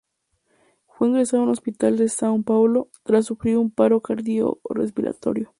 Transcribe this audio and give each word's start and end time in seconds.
Fue 0.87 1.09
ingresado 1.09 1.43
en 1.43 1.49
un 1.49 1.53
hospital 1.53 1.95
de 1.95 2.05
São 2.05 2.43
Paulo, 2.43 2.89
tras 3.03 3.25
sufrir 3.27 3.57
un 3.59 3.69
paro 3.69 4.01
cardiorrespiratorio. 4.01 5.47